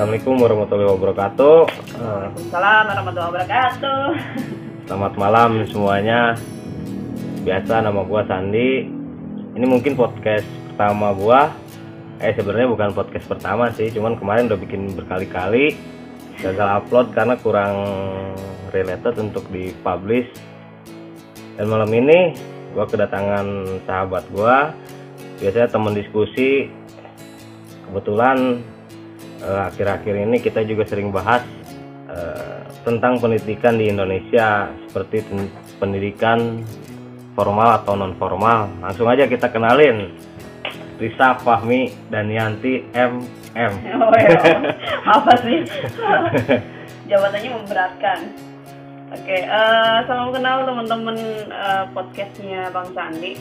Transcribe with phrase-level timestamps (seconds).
[0.00, 1.58] Assalamualaikum warahmatullahi wabarakatuh.
[2.00, 4.00] Waalaikumsalam warahmatullahi wabarakatuh.
[4.88, 6.40] Selamat malam semuanya.
[7.44, 8.88] Biasa nama gua Sandi.
[9.52, 11.52] Ini mungkin podcast pertama gua.
[12.16, 15.76] Eh sebenarnya bukan podcast pertama sih, cuman kemarin udah bikin berkali-kali
[16.40, 17.76] gagal upload karena kurang
[18.72, 20.32] related untuk dipublish.
[21.60, 22.40] Dan malam ini
[22.72, 23.44] gua kedatangan
[23.84, 24.72] sahabat gua.
[25.44, 26.72] Biasanya teman diskusi.
[27.84, 28.64] Kebetulan
[29.44, 31.44] akhir-akhir ini kita juga sering bahas
[32.08, 35.24] eh, tentang pendidikan di Indonesia seperti
[35.80, 36.64] pendidikan
[37.36, 38.68] formal atau non formal.
[38.80, 40.12] Langsung aja kita kenalin
[41.00, 43.72] Risa Fahmi dan Yanti MM.
[44.00, 44.38] Oh, ya.
[45.10, 45.66] Apa sih?
[47.10, 48.18] Jabatannya memberatkan.
[49.10, 51.18] Oke, eh, salam kenal teman-teman
[51.50, 53.34] eh, podcastnya Bang Sandi.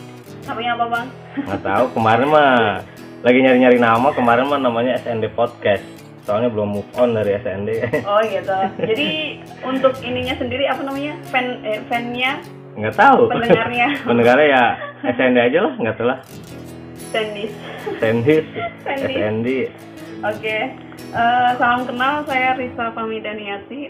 [0.49, 1.07] Namanya apa Bang?
[1.45, 2.81] Nggak tahu kemarin mah
[3.19, 5.83] lagi nyari-nyari nama kemarin mah namanya SND Podcast.
[6.23, 7.69] Soalnya belum move on dari SND.
[8.05, 8.57] Oh gitu.
[8.79, 9.09] Jadi
[9.61, 11.17] untuk ininya sendiri apa namanya?
[11.27, 12.39] Fan eh, fannya
[12.77, 13.27] Nggak tahu.
[13.27, 13.87] Pendengarnya.
[14.07, 14.63] Pendengarnya ya
[15.09, 16.19] SND aja lah, nggak tahu lah.
[17.09, 17.51] Sandis.
[17.97, 18.27] SND,
[18.85, 19.47] SND.
[20.21, 20.57] Oke.
[21.09, 23.89] Eh, salam kenal saya Risa Fahmi Daniati.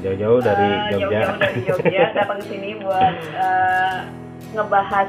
[0.00, 1.02] Jauh-jauh dari Eh, Jogja.
[1.02, 3.96] jauh-jauh dari Jogja datang ke sini buat eh,
[4.54, 5.08] ngebahas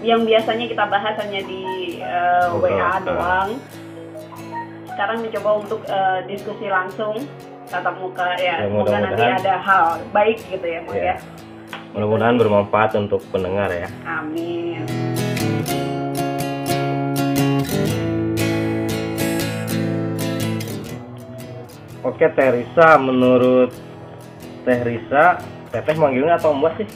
[0.00, 1.62] yang biasanya kita bahas hanya di
[2.00, 2.72] eh, Betul.
[2.72, 3.50] WA doang.
[4.88, 7.24] Sekarang mencoba untuk eh, diskusi langsung
[7.70, 8.66] tatap muka Ya, ya.
[8.66, 11.04] Semoga nanti ada hal baik gitu ya, Bang Ya.
[11.14, 11.16] ya.
[11.90, 13.88] Mudah-mudahan bermanfaat untuk pendengar ya.
[14.06, 14.86] Amin.
[22.00, 23.70] Oke Teh Risa, menurut
[24.64, 25.36] Teh Risa,
[25.68, 26.88] Teteh manggilnya atau Mbak sih?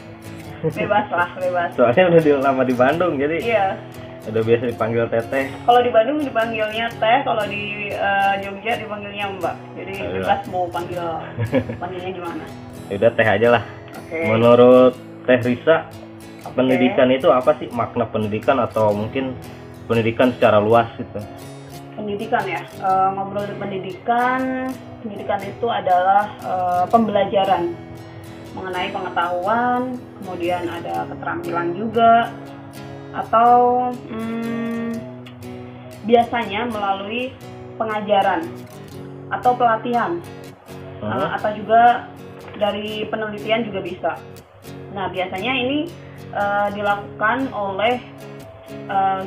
[0.67, 1.69] Bebas lah, bebas.
[1.75, 3.67] Soalnya udah di, lama di Bandung, jadi Iya.
[4.25, 5.47] udah biasa dipanggil Teteh.
[5.61, 9.55] Kalau di Bandung dipanggilnya Teh, kalau di eh, Jogja dipanggilnya Mbak.
[9.75, 10.13] Jadi Ayolah.
[10.17, 11.05] bebas mau panggil
[11.77, 12.45] panggilnya gimana.
[12.95, 13.65] Udah Teh aja lah.
[13.95, 14.19] Oke.
[14.25, 14.93] Menurut
[15.25, 15.77] Teh Risa,
[16.51, 17.69] pendidikan itu apa sih?
[17.69, 19.37] Makna pendidikan atau mungkin
[19.85, 21.21] pendidikan secara luas gitu?
[21.95, 24.67] pendidikan ya Eh, ngobrol pendidikan
[24.99, 27.71] pendidikan itu adalah eh, pembelajaran
[28.55, 32.31] mengenai pengetahuan kemudian ada keterampilan juga
[33.15, 34.91] atau hmm,
[36.07, 37.35] biasanya melalui
[37.79, 38.47] pengajaran
[39.31, 40.23] atau pelatihan?
[41.05, 42.09] Eh, atau juga
[42.57, 44.13] dari penelitian juga bisa
[44.95, 45.91] nah biasanya ini
[46.33, 47.99] eh, dilakukan oleh
[48.71, 49.23] eh,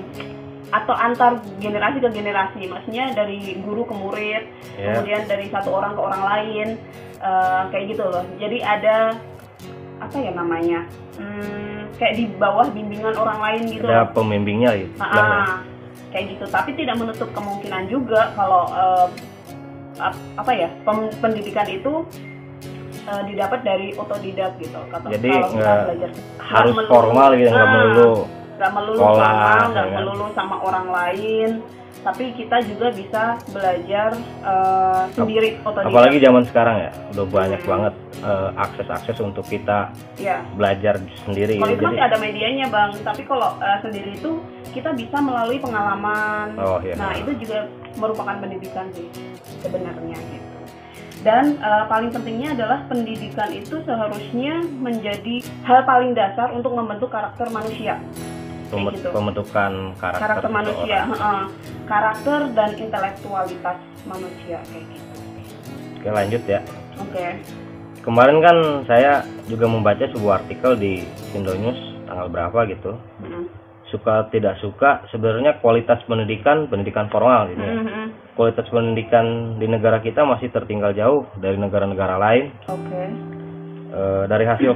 [0.67, 4.43] atau antar generasi ke generasi maksudnya dari guru ke murid
[4.77, 4.93] Ya.
[4.93, 6.67] kemudian dari satu orang ke orang lain
[7.17, 8.97] eh, kayak gitu loh jadi ada
[9.97, 10.85] apa ya namanya
[11.17, 14.13] Hmm, kayak di bawah bimbingan orang lain gitu Ada loh.
[14.13, 14.93] pembimbingnya gitu.
[14.93, 15.41] Ah, istilahnya.
[15.41, 15.57] ah,
[16.07, 18.69] kayak gitu tapi tidak menutup kemungkinan juga kalau
[19.97, 20.69] ap- apa ya
[21.17, 22.05] pendidikan itu
[23.03, 25.77] eh, didapat dari otodidak gitu kata Jadi nggak
[26.37, 28.11] Harus melulu- formal gitu, nggak Ah, melulu.
[28.57, 29.97] nggak melulu sekolah, sama nggak ya kan?
[29.97, 31.49] melulu sama orang lain
[31.99, 37.69] tapi kita juga bisa belajar eh, sendiri otodidak Apalagi zaman sekarang ya, udah banyak Hmm.
[37.69, 41.55] banget eh, akses-akses untuk kita ya belajar sendiri.
[41.55, 41.77] kalau gitu.
[41.77, 44.31] itu masih ada medianya bang tapi kalau eh, sendiri itu
[44.69, 46.93] kita bisa melalui pengalaman Oh, iya.
[46.95, 47.65] nah itu juga
[47.95, 49.09] merupakan pendidikan sih
[49.59, 50.47] sebenarnya gitu
[51.19, 57.49] dan eh, paling pentingnya adalah pendidikan itu seharusnya menjadi hal paling dasar untuk membentuk karakter
[57.49, 57.97] manusia
[58.67, 59.09] Pem- gitu.
[59.15, 61.41] pembentukan karakter, karakter manusia heeh.
[61.87, 65.15] karakter dan intelektualitas manusia kayak gitu
[65.97, 66.61] Oke lanjut ya.
[66.99, 67.25] oke
[68.07, 68.57] Kemarin kan
[68.87, 69.19] saya
[69.51, 71.03] juga membaca sebuah artikel di
[71.35, 71.75] Indonews
[72.07, 72.95] tanggal berapa gitu.
[73.19, 73.51] Mm.
[73.91, 77.75] Suka tidak suka sebenarnya kualitas pendidikan pendidikan formal gitu ya.
[77.75, 78.03] Mhm.
[78.39, 82.55] Kualitas pendidikan di negara kita masih tertinggal jauh dari negara-negara lain.
[82.71, 83.03] oke
[83.87, 84.71] Eh, dari hasil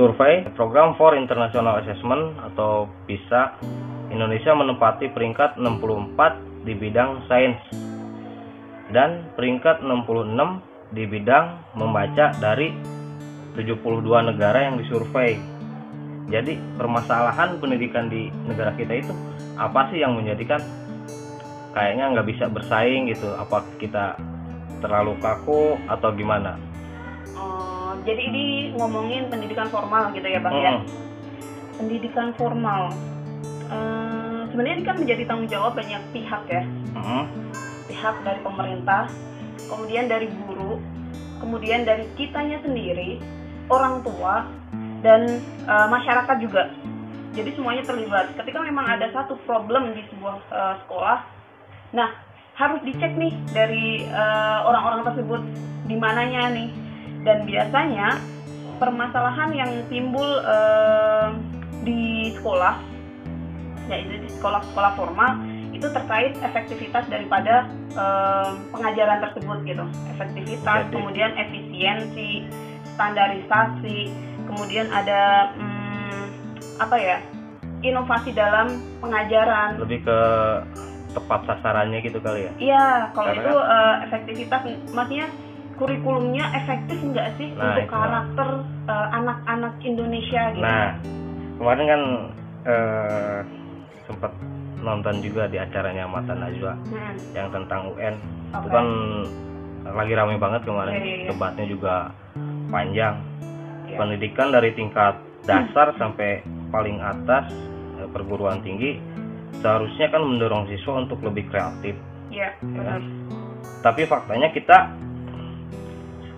[0.00, 3.60] survei Program for International Assessment atau PISA
[4.08, 7.60] Indonesia menempati peringkat 64 di bidang sains
[8.96, 12.72] dan peringkat 66 di bidang membaca dari
[13.54, 14.00] 72
[14.32, 15.36] negara yang disurvei.
[16.32, 19.12] Jadi permasalahan pendidikan di negara kita itu
[19.60, 20.64] apa sih yang menjadikan
[21.76, 23.28] kayaknya nggak bisa bersaing gitu?
[23.36, 24.16] Apa kita
[24.80, 26.69] terlalu kaku atau gimana?
[27.40, 28.44] Oh, jadi ini
[28.76, 30.72] ngomongin pendidikan formal gitu ya bang ya?
[30.76, 31.08] Mm-mm.
[31.80, 32.92] pendidikan formal.
[33.72, 36.62] Eh, sebenarnya ini kan menjadi tanggung jawab banyak pihak ya.
[36.92, 37.24] Mm-mm.
[37.88, 39.10] pihak dari pemerintah
[39.66, 40.78] kemudian dari guru
[41.42, 43.18] kemudian dari kitanya sendiri
[43.72, 44.44] orang tua
[45.00, 46.68] dan eh, masyarakat juga.
[47.32, 48.34] Jadi semuanya terlibat.
[48.36, 51.18] Ketika memang ada satu problem di sebuah eh, sekolah
[51.90, 52.12] nah
[52.54, 54.04] harus dicek nih dari
[54.68, 55.42] orang-orang tersebut
[55.88, 56.68] di mananya nih
[57.24, 58.18] dan biasanya
[58.80, 61.28] permasalahan yang timbul eh,
[61.84, 62.80] di sekolah
[63.90, 65.32] yaitu di sekolah-sekolah formal
[65.74, 69.84] itu terkait efektivitas daripada eh, pengajaran tersebut gitu.
[70.16, 72.30] Efektivitas Jadi- kemudian efisiensi
[72.96, 73.98] standarisasi
[74.50, 76.26] kemudian ada hmm,
[76.82, 77.18] apa ya
[77.80, 79.80] inovasi dalam pengajaran.
[79.80, 80.18] Lebih ke
[81.10, 82.52] tepat sasarannya gitu kali ya?
[82.60, 82.86] Iya,
[83.16, 84.60] kalau Karena itu eh, efektivitas,
[84.94, 85.26] maksudnya
[85.80, 87.90] kurikulumnya efektif nggak sih Nah, untuk itu.
[87.90, 88.48] karakter
[88.84, 90.60] eh, anak-anak Indonesia gitu?
[90.60, 90.86] nah
[91.56, 92.02] kemarin kan
[92.62, 93.38] eh,
[94.04, 94.32] sempat
[94.78, 98.14] nonton juga di acaranya Mata Najwa Hmm, yang tentang UN
[98.50, 98.68] itu Oke.
[98.68, 98.86] kan
[99.90, 101.28] lagi rame banget kemarin Iya, iya, iya.
[101.28, 101.94] debatnya juga
[102.68, 103.14] panjang
[103.86, 103.96] Iya.
[103.96, 107.48] pendidikan dari tingkat dasar sampai paling atas
[107.96, 109.00] eh, perguruan tinggi
[109.58, 111.96] seharusnya kan mendorong siswa untuk lebih kreatif
[112.28, 113.00] Iya, benar.
[113.80, 114.92] tapi faktanya kita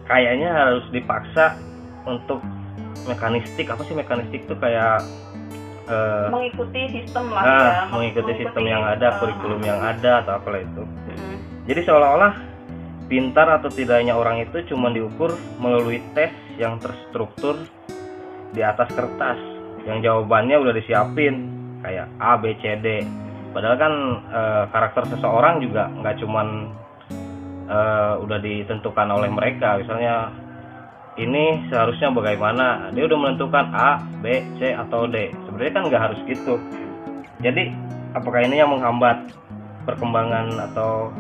[0.07, 1.57] kayaknya harus dipaksa
[2.07, 2.43] untuk
[3.07, 5.03] mekanistik apa sih mekanistik tuh kayak
[5.91, 7.73] eh, Mengikuti sistem lah ah, ya.
[7.91, 10.83] mengikuti sistem yang ada kurikulum yang ada atau apalah itu.
[10.87, 12.35] Mm, jadi seolah-olah
[13.11, 17.59] pintar atau tidaknya orang itu cuma diukur melalui tes yang terstruktur
[18.53, 19.37] di atas kertas
[19.83, 21.51] yang jawabannya udah disiapin
[21.83, 23.03] kayak A B C D.
[23.53, 23.95] Padahal kan
[24.31, 26.71] eh, karakter seseorang juga nggak cuman
[27.73, 29.81] eh, udah ditentukan oleh mereka.
[29.81, 30.29] Misalnya
[31.17, 32.93] ini seharusnya bagaimana?
[32.93, 35.33] Dia udah menentukan A B C atau D.
[35.49, 36.61] Sebenarnya kan nggak harus gitu.
[37.41, 37.73] Jadi
[38.13, 39.33] apakah ini yang menghambat
[39.89, 41.11] perkembangan atau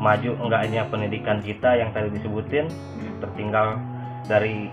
[0.00, 2.68] maju enggaknya pendidikan kita yang tadi disebutin?
[3.20, 3.76] Tertinggal
[4.24, 4.72] dari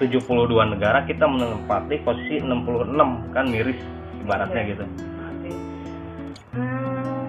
[0.00, 3.76] 72 negara kita menempati posisi 66 kan miris
[4.24, 4.70] ibaratnya Oke.
[4.72, 4.84] gitu.
[6.50, 7.24] Hmm,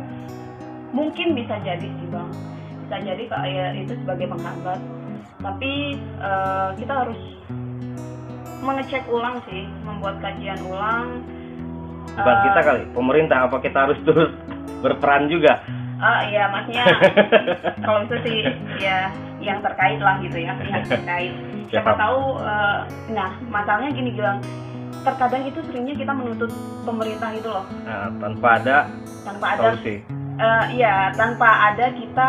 [0.96, 2.32] mungkin bisa jadi sih bang,
[2.92, 4.80] bisa jadi kayak itu sebagai penghambat.
[5.40, 7.20] Tapi eh, kita harus
[8.60, 11.24] mengecek ulang sih, membuat kajian ulang.
[12.12, 14.36] bukan Eh, kita kali pemerintah apa kita harus terus
[14.84, 15.64] berperan juga
[16.02, 16.84] Ah iya maksudnya
[17.86, 18.38] kalau itu sih
[18.84, 19.08] ya
[19.40, 21.32] yang terkait lah gitu ya yang terkait.
[21.72, 21.96] Siapa Siapa?
[21.96, 22.80] tahu eh,
[23.16, 24.44] nah masalahnya gini bilang
[25.08, 26.52] terkadang itu seringnya kita menuntut
[26.84, 28.78] pemerintah itu loh Nah, tanpa ada
[29.24, 30.04] tanpa ada solusi
[30.42, 32.28] eh, iya tanpa ada kita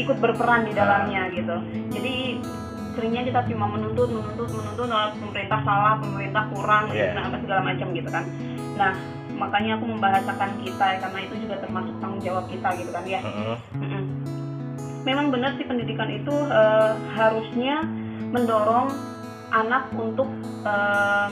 [0.00, 1.56] ikut berperan di dalamnya gitu.
[1.92, 2.40] Jadi
[2.96, 7.14] seringnya kita cuma menuntut menuntut menuntut oh, pemerintah salah pemerintah kurang Iya.
[7.14, 8.24] nah, apa segala macam gitu kan.
[8.74, 8.92] Nah
[9.40, 13.20] makanya aku membahasakan kita karena itu juga termasuk tanggung jawab kita gitu kan ya.
[13.72, 14.04] Mm-mm.
[15.08, 17.84] Memang benar sih pendidikan itu eh, harusnya
[18.30, 18.92] mendorong
[19.50, 20.28] anak untuk
[20.66, 21.28] eh,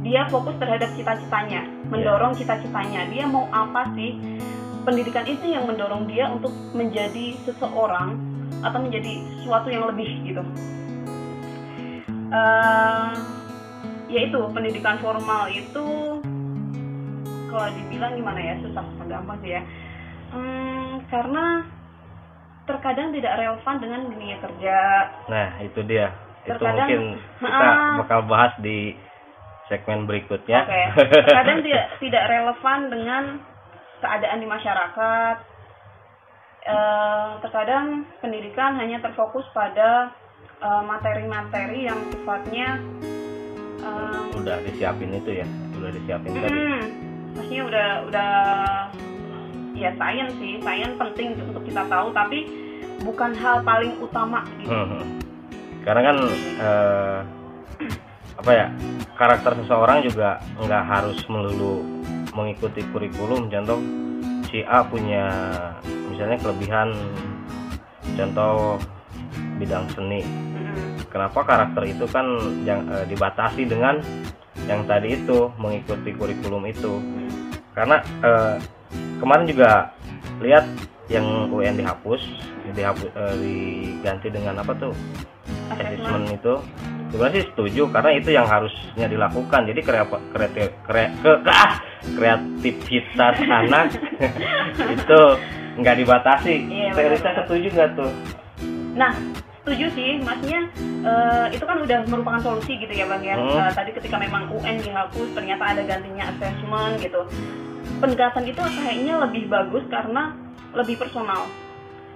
[0.00, 3.04] dia fokus terhadap cita-citanya, mendorong cita-citanya.
[3.12, 4.16] Dia mau apa sih?
[4.80, 8.16] Pendidikan itu yang mendorong dia untuk menjadi seseorang
[8.60, 10.42] atau menjadi sesuatu yang lebih gitu.
[12.30, 13.10] Eh,
[14.08, 15.86] yaitu pendidikan formal itu
[17.46, 19.62] kalau dibilang gimana ya susah susah gampang sih ya.
[20.30, 21.66] Hmm, karena
[22.62, 24.78] terkadang tidak relevan dengan dunia kerja.
[25.26, 27.02] nah itu dia itu Terkadang- mungkin
[27.42, 27.98] kita Ah.
[27.98, 28.94] bakal bahas di
[29.66, 30.82] segmen berikutnya Oke.
[31.02, 33.22] Terkadang tidak tidak relevan dengan
[34.00, 35.36] keadaan di masyarakat.
[36.60, 40.12] Eh, terkadang pendidikan hanya terfokus pada
[40.60, 42.76] eh, materi-materi yang sifatnya
[43.80, 45.46] eh, udah disiapin itu ya
[45.80, 46.82] udah disiapin tadi Hmm,
[47.32, 48.30] maksudnya udah udah
[49.72, 52.44] ya sains sih, sains penting untuk kita tahu, tapi
[53.08, 54.68] bukan hal paling utama gitu.
[54.68, 55.16] Hmm.
[55.80, 56.16] Karena kan
[56.60, 57.18] eh,
[58.44, 58.66] apa ya
[59.16, 61.99] karakter seseorang juga nggak harus melulu
[62.34, 63.50] mengikuti kurikulum.
[63.50, 63.78] Contoh
[64.50, 65.30] si A punya
[66.10, 66.90] misalnya kelebihan
[68.18, 68.78] contoh
[69.60, 70.22] bidang seni.
[71.10, 72.26] Kenapa karakter itu kan
[72.62, 73.98] yang eh, dibatasi dengan
[74.70, 77.02] yang tadi itu mengikuti kurikulum itu?
[77.74, 78.56] Karena eh,
[79.18, 79.90] kemarin juga
[80.40, 80.64] lihat
[81.10, 82.22] yang UN dihapus,
[82.72, 84.94] dihapus eh, diganti dengan apa tuh?
[85.70, 86.54] Assessment itu
[87.10, 91.72] sebenarnya sih setuju karena itu yang harusnya dilakukan jadi kreatif kreatif kre, ke, ke- ah,
[92.14, 93.86] kreativitas anak
[94.94, 95.20] itu
[95.76, 97.46] nggak dibatasi Iya, benar.
[97.46, 98.12] setuju nggak tuh
[98.90, 99.14] Nah,
[99.62, 100.66] setuju sih, maksudnya
[101.00, 103.36] eh, itu kan udah merupakan solusi gitu ya bang ya.
[103.38, 103.56] Hmm.
[103.56, 107.22] Eh, tadi ketika memang UN dihapus, ternyata ada gantinya assessment gitu.
[107.96, 110.36] Pendekatan itu kayaknya lebih bagus karena
[110.74, 111.48] lebih personal.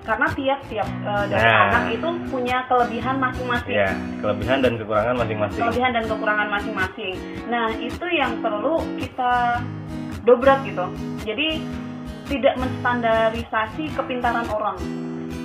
[0.05, 1.65] Karena tiap-tiap eh, dari Nah.
[1.73, 3.75] anak itu punya kelebihan masing-masing.
[3.75, 7.15] ya kelebihan dan kekurangan masing-masing kelebihan dan kekurangan masing-masing.
[7.49, 9.65] Nah, itu yang perlu kita
[10.29, 10.87] dobrak gitu.
[11.25, 11.49] Jadi
[12.25, 14.77] tidak menstandarisasi kepintaran orang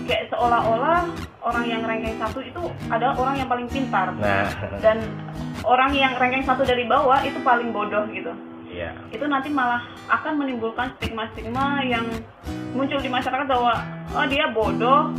[0.10, 1.06] kayak seolah-olah
[1.46, 4.50] orang yang ranking satu itu adalah orang yang paling pintar nah
[4.82, 4.98] dan
[5.62, 8.34] orang yang ranking satu dari bawah itu paling bodoh gitu
[8.80, 8.92] iya.
[9.12, 12.08] Itu nanti malah akan menimbulkan stigma-stigma yang
[12.72, 13.74] muncul di masyarakat bahwa
[14.14, 15.12] oh dia bodoh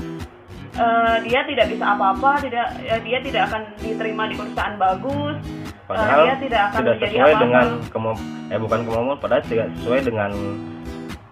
[0.72, 5.36] eh, dia tidak bisa apa-apa tidak ya, dia tidak akan diterima di perusahaan bagus
[5.84, 7.44] padahal dia tidak akan tidak menjadi sesuai apa-apa.
[7.44, 10.30] dengan kemamp eh bukan kemampuan padahal tidak sesuai dengan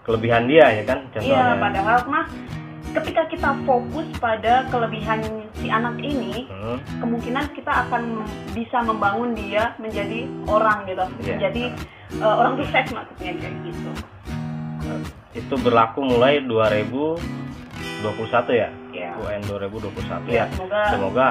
[0.02, 1.54] kelebihan dia ya kan Iya, contohnya.
[1.56, 2.26] padahal mah
[2.88, 5.20] ketika kita fokus pada kelebihan
[5.54, 8.24] si anak ini, Hmm, kemungkinan kita akan
[8.56, 11.36] bisa membangun dia menjadi orang gitu, Iya.
[11.36, 11.64] menjadi
[12.16, 13.90] uh, orang sukses maksudnya kayak gitu.
[15.34, 17.20] itu berlaku mulai 2021
[18.54, 19.14] ya Ya.
[19.16, 21.28] UN 2021 Ya, ya semoga semoga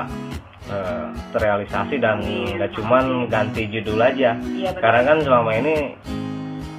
[0.67, 4.79] eh, terrealisasi dan nggak cuman ganti judul aja iya benar.
[4.79, 5.75] karena kan selama ini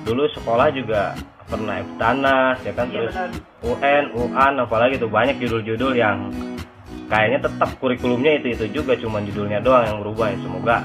[0.02, 1.12] dulu sekolah juga
[1.44, 3.30] pernah Eptanas ya kan Iya terus benar.
[3.60, 6.32] UN, UAN apalagi tuh banyak judul-judul yang
[7.08, 10.76] kayaknya tetap kurikulumnya itu itu juga cuman judulnya doang yang berubah ya semoga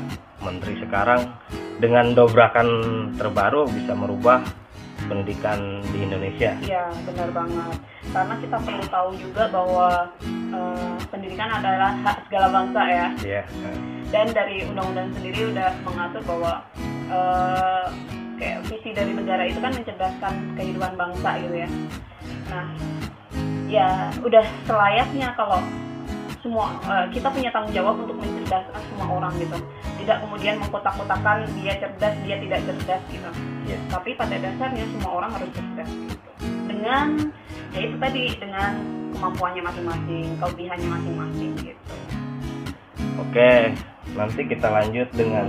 [0.44, 1.32] menteri sekarang
[1.80, 2.68] dengan dobrakan
[3.18, 4.44] terbaru bisa merubah
[5.04, 7.76] pendidikan di Indonesia Iya, benar banget.
[8.14, 9.90] Karena kita perlu tahu juga bahwa
[10.56, 13.08] uh, pendidikan adalah hak segala bangsa ya.
[13.24, 13.44] ya
[14.14, 16.62] dan dari undang-undang sendiri udah mengatur bahwa
[17.10, 17.86] eh,
[18.38, 21.70] kayak visi dari negara itu kan mencerdaskan kehidupan bangsa gitu ya.
[22.54, 22.66] Nah,
[23.66, 23.90] ya
[24.22, 25.66] udah selayaknya kalau
[26.44, 29.58] semua eh, kita punya tanggung jawab untuk mencerdaskan semua orang gitu.
[30.04, 33.30] Tidak kemudian mengkotak-kotakan dia cerdas, dia tidak cerdas gitu.
[33.64, 33.78] Iya.
[33.88, 36.30] Tapi pada dasarnya semua orang harus cerdas gitu.
[36.68, 37.08] Dengan
[37.72, 38.72] ya itu tadi dengan
[39.16, 41.96] kemampuannya masing-masing, kelebihannya masing-masing gitu.
[43.24, 43.72] Oke,
[44.20, 45.48] nanti kita lanjut dengan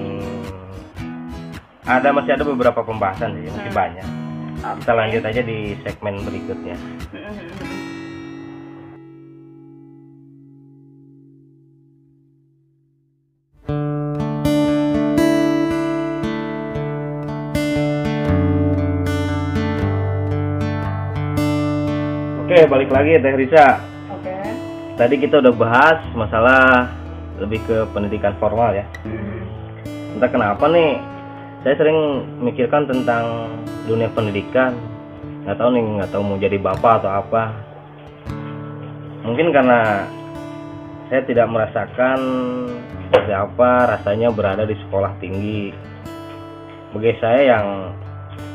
[1.85, 3.81] ada masih ada beberapa pembahasan sih, masih Hmm.
[3.83, 4.09] banyak.
[4.81, 5.01] Kita Oke.
[5.03, 6.77] lanjut aja di segmen berikutnya.
[22.55, 23.83] Oke, balik lagi Teh Risa.
[24.15, 24.31] Oke.
[24.95, 26.87] Tadi kita udah bahas masalah
[27.43, 28.87] lebih ke pendidikan formal ya.
[30.15, 31.03] Entah kenapa nih,
[31.67, 33.51] saya sering mikirkan tentang
[33.91, 34.71] dunia pendidikan.
[35.43, 37.43] Nggak tahu nih, nggak tahu mau jadi bapak atau apa.
[39.27, 40.07] Mungkin karena
[41.11, 42.19] saya tidak merasakan
[43.03, 45.75] seperti apa rasanya berada di sekolah tinggi.
[46.95, 47.67] Bagi saya yang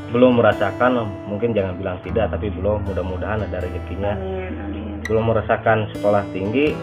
[0.09, 2.81] belum merasakan, mungkin jangan bilang tidak, tapi belum.
[2.89, 5.05] Mudah-mudahan ada rezekinya Amin, amin.
[5.05, 6.73] belum merasakan sekolah tinggi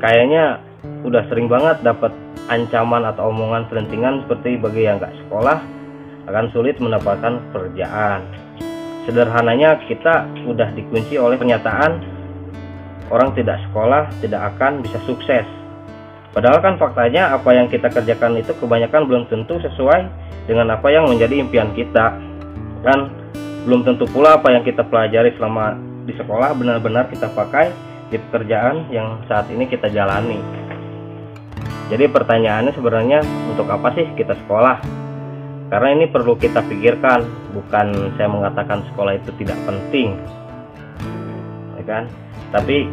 [0.00, 0.60] kayaknya
[1.02, 2.12] udah sering banget dapat
[2.46, 5.58] ancaman atau omongan selentingan seperti bagi yang nggak sekolah
[6.26, 8.26] akan sulit mendapatkan pekerjaan
[9.06, 12.02] sederhananya kita udah dikunci oleh pernyataan
[13.10, 15.46] orang tidak sekolah tidak akan bisa sukses
[16.34, 20.10] padahal kan faktanya apa yang kita kerjakan itu kebanyakan belum tentu sesuai
[20.46, 22.14] dengan apa yang menjadi impian kita
[22.82, 23.12] dan
[23.66, 25.74] belum tentu pula apa yang kita pelajari selama
[26.06, 27.74] di sekolah benar-benar kita pakai
[28.08, 30.38] di pekerjaan yang saat ini kita jalani.
[31.86, 34.82] Jadi pertanyaannya sebenarnya untuk apa sih kita sekolah?
[35.66, 40.14] Karena ini perlu kita pikirkan, bukan saya mengatakan sekolah itu tidak penting,
[41.74, 42.06] ya kan?
[42.54, 42.86] Tapi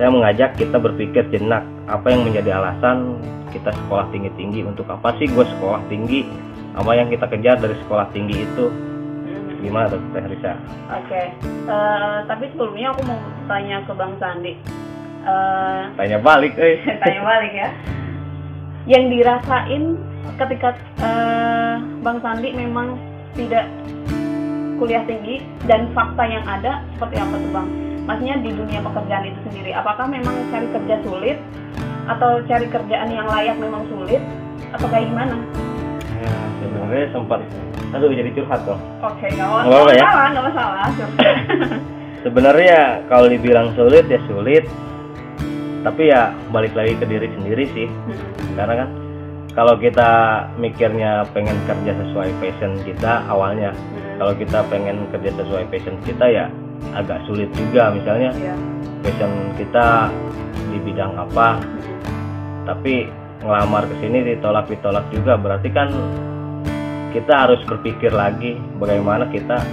[0.00, 3.20] saya mengajak kita berpikir jenak apa yang menjadi alasan
[3.52, 6.24] kita sekolah tinggi-tinggi untuk apa sih gue sekolah tinggi?
[6.76, 8.68] Apa yang kita kejar dari sekolah tinggi itu?
[9.66, 10.52] Gimana tuh Teh Risa?
[10.94, 11.22] Oke.
[11.42, 13.18] Eh, tapi sebelumnya aku mau
[13.50, 14.54] tanya ke Bang Sandi.
[15.26, 16.78] Eh, Tanya balik, eh.
[17.02, 17.68] tanya balik ya.
[18.86, 19.84] Yang dirasain
[20.38, 20.70] ketika
[21.02, 21.74] eh,
[22.06, 22.94] Bang Sandi memang
[23.34, 23.66] tidak
[24.78, 27.68] kuliah tinggi dan fakta yang ada seperti apa tuh Bang?
[28.06, 31.42] Maksudnya di dunia pekerjaan itu sendiri, apakah memang cari kerja sulit
[32.06, 34.22] atau cari kerjaan yang layak memang sulit
[34.70, 35.34] atau kayak gimana?
[36.22, 37.42] Ya, sebenarnya sempat
[37.94, 38.80] aduh jadi curhat dong.
[39.00, 40.04] Oke, nggak Nggak apa-apa nggak ya?
[40.04, 40.86] masalah, nggak masalah.
[42.26, 44.64] Sebenarnya kalau dibilang sulit ya sulit.
[45.86, 47.86] Tapi ya balik lagi ke diri sendiri sih.
[48.58, 48.88] Karena kan
[49.54, 50.10] kalau kita
[50.58, 53.70] mikirnya pengen kerja sesuai passion kita awalnya,
[54.18, 56.46] kalau kita pengen kerja sesuai passion kita ya
[56.92, 58.54] agak sulit juga misalnya Iya.
[59.00, 60.10] passion kita
[60.74, 61.56] di bidang apa
[62.66, 63.08] tapi
[63.40, 65.88] ngelamar ke sini ditolak ditolak juga berarti kan
[67.16, 69.64] kita harus berpikir lagi bagaimana kita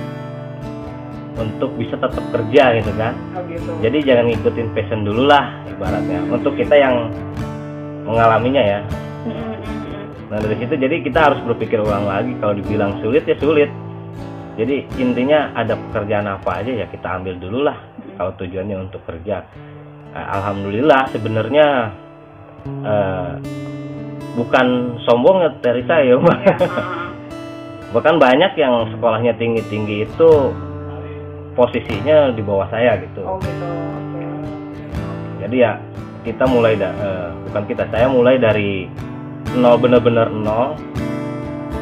[1.35, 3.13] untuk bisa tetap kerja gitu kan.
[3.35, 3.67] Oh gitu.
[3.83, 6.23] jadi jangan ngikutin passion dulu lah ibaratnya.
[6.31, 7.11] Untuk kita yang
[8.07, 8.79] mengalaminya ya.
[10.31, 12.31] Nah dari situ jadi kita harus berpikir ulang lagi.
[12.39, 13.67] Kalau dibilang sulit ya sulit.
[14.53, 17.77] Jadi intinya ada pekerjaan apa aja ya kita ambil dulu lah.
[18.15, 19.43] Kalau tujuannya untuk kerja.
[20.13, 21.67] Eh, alhamdulillah sebenarnya
[22.85, 23.31] eh,
[24.37, 24.67] bukan
[25.03, 26.41] sombong ya dari saya Mbak.
[27.93, 30.29] Bahkan banyak yang sekolahnya tinggi tinggi itu
[31.53, 33.21] posisinya di bawah saya gitu.
[33.21, 33.67] Oh gitu.
[35.45, 35.77] Jadi ya
[36.25, 38.89] kita mulai da- eh, bukan kita saya mulai dari
[39.53, 40.73] nol bener-bener nol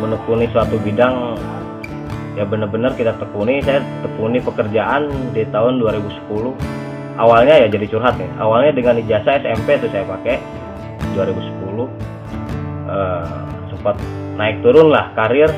[0.04, 1.40] menekuni suatu bidang
[2.36, 3.64] ya bener-bener kita tekuni.
[3.64, 6.52] Saya tekuni pekerjaan di tahun 2010
[7.16, 10.36] awalnya ya jadi curhat nih awalnya dengan ijazah SMP itu saya pakai
[11.16, 11.88] 2010
[12.92, 13.26] eh,
[13.72, 13.96] sempat
[14.36, 15.52] naik turun lah karir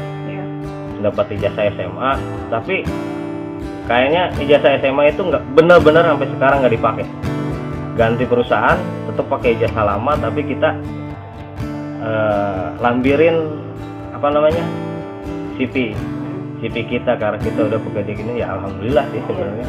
[1.03, 2.11] dapat ijazah SMA
[2.47, 2.87] tapi
[3.85, 7.05] kayaknya ijazah SMA itu nggak bener-bener sampai sekarang nggak dipakai.
[7.93, 8.79] Ganti perusahaan
[9.11, 10.69] tetap pakai ijazah lama tapi kita
[12.01, 13.37] eh, lambirin
[14.15, 14.63] apa namanya
[15.59, 15.91] CV
[16.63, 19.67] CV kita karena kita udah bekerja gini ya alhamdulillah sih sebenarnya.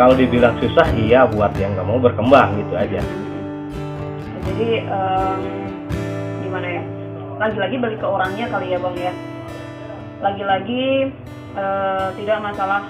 [0.00, 3.04] Kalau dibilang susah iya buat yang nggak mau berkembang gitu aja.
[4.48, 5.38] Jadi em,
[6.40, 6.82] gimana ya?
[7.36, 9.12] Lagi-lagi balik ke orangnya kali ya bang ya
[10.20, 11.10] lagi-lagi
[11.56, 12.86] eh, tidak masalah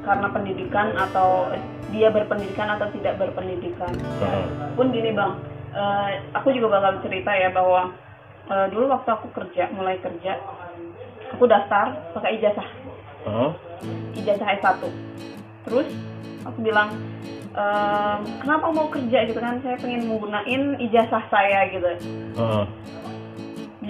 [0.00, 4.44] karena pendidikan atau eh, dia berpendidikan atau tidak berpendidikan Heeh.
[4.78, 5.32] pun gini bang
[5.74, 7.90] eh, aku juga bakal cerita ya bahwa
[8.48, 10.38] eh, dulu waktu aku kerja mulai kerja
[11.34, 12.68] aku daftar pakai ijazah
[13.26, 13.50] Heeh.
[14.22, 14.80] ijazah S1
[15.68, 15.88] terus
[16.40, 16.88] aku bilang
[17.52, 21.90] ehm, kenapa mau kerja gitu kan saya pengen menggunakan ijazah saya gitu
[22.38, 22.64] Heeh.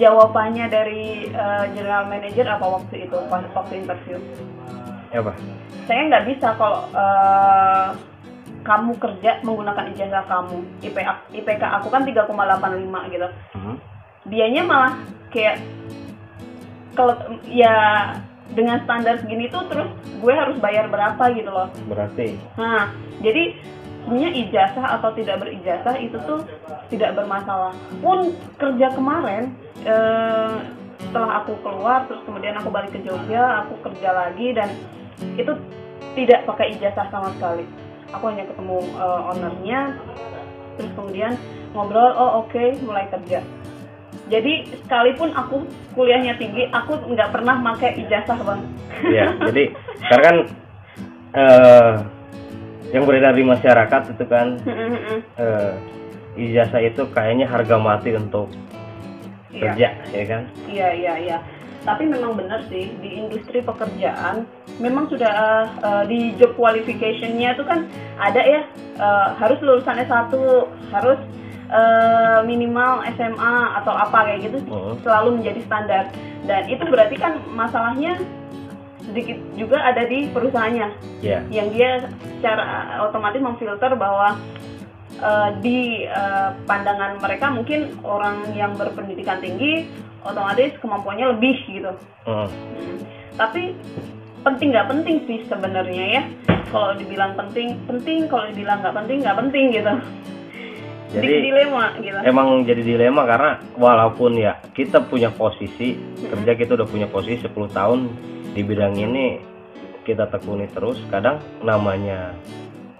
[0.01, 4.17] Jawabannya dari eh, general manager apa waktu itu pas waktu interview?
[5.13, 5.37] Ya, apa?
[5.85, 7.87] Saya nggak bisa kalau eh,
[8.61, 10.97] kamu kerja menggunakan ijazah kamu IP,
[11.33, 13.27] IPK aku kan 3,85 gitu.
[13.57, 13.75] Heeh.
[14.21, 15.01] dianya malah
[15.33, 15.57] kayak
[16.93, 17.17] kalau
[17.49, 17.73] ya
[18.53, 19.89] dengan standar segini tuh terus
[20.21, 21.73] gue harus bayar berapa gitu loh.
[21.89, 22.37] Berarti?
[22.59, 22.91] Nah,
[23.23, 23.57] jadi
[24.03, 26.41] sebenarnya ijazah atau tidak berijazah itu tuh
[26.89, 27.73] tidak bermasalah.
[28.01, 29.53] Pun kerja kemarin
[29.85, 30.55] eh,
[31.01, 34.69] setelah aku keluar terus kemudian aku balik ke Jogja, aku kerja lagi dan
[35.37, 35.53] itu
[36.17, 37.65] tidak pakai ijazah sama sekali.
[38.11, 39.81] Aku hanya ketemu eh, ownernya,
[40.75, 41.33] terus kemudian
[41.71, 43.39] ngobrol, oh oke mulai kerja.
[44.31, 48.61] Jadi sekalipun aku kuliahnya tinggi, aku nggak pernah pakai ijazah bang.
[49.03, 49.63] Iya, jadi
[50.07, 50.37] karena kan
[51.31, 51.93] eh
[52.91, 54.59] yang beredar di masyarakat itu kan
[55.41, 55.71] eh,
[56.35, 58.51] ijazah itu kayaknya harga mati untuk
[59.51, 59.67] Iya.
[59.67, 60.41] kerja, ya kan?
[60.63, 61.37] Iya iya iya.
[61.83, 64.47] Tapi memang benar sih di industri pekerjaan
[64.79, 65.35] memang sudah
[65.77, 67.83] eh, di job qualification-nya itu kan
[68.15, 68.63] ada ya
[68.95, 70.31] eh, harus lulusan S1,
[70.87, 71.19] harus
[71.67, 74.95] eh, minimal SMA atau apa kayak gitu Hmm.
[75.03, 76.03] selalu menjadi standar.
[76.47, 78.23] Dan itu berarti kan masalahnya
[79.01, 80.87] sedikit juga ada di perusahaannya
[81.21, 81.39] Iya.
[81.49, 81.89] yang dia
[82.37, 84.37] secara otomatis memfilter bahwa
[85.17, 89.85] eh, di eh, pandangan mereka mungkin orang yang berpendidikan tinggi
[90.21, 91.91] otomatis kemampuannya lebih gitu.
[92.25, 92.49] Hmm.
[93.37, 93.73] Tapi
[94.41, 96.23] penting nggak penting sih sebenarnya ya.
[96.71, 99.93] Kalau dibilang penting penting, kalau dibilang nggak penting nggak penting gitu.
[101.11, 102.15] Jadi dilema gitu.
[102.23, 107.51] emang jadi dilema karena walaupun ya kita punya posisi kerja kita udah punya posisi 10
[107.51, 107.99] tahun
[108.51, 109.39] di bidang ini
[110.03, 112.35] kita tekuni terus kadang namanya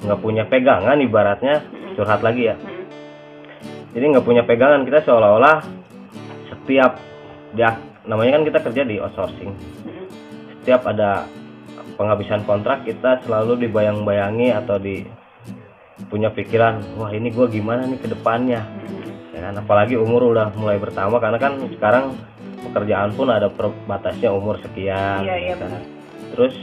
[0.01, 1.65] nggak punya pegangan ibaratnya
[1.97, 2.55] curhat lagi ya
[3.91, 5.65] jadi nggak punya pegangan kita seolah-olah
[6.49, 6.97] setiap
[7.57, 9.51] ya namanya kan kita kerja di outsourcing
[10.61, 11.25] setiap ada
[11.97, 15.03] penghabisan kontrak kita selalu dibayang-bayangi atau di
[16.09, 19.00] punya pikiran wah ini gue gimana nih ke depannya Hmm.
[19.41, 22.13] Ya kan apalagi umur udah mulai bertambah karena kan sekarang
[22.61, 23.49] pekerjaan pun ada
[23.89, 25.73] batasnya umur sekian Iya iya kan.
[25.73, 25.81] benar.
[26.31, 26.55] terus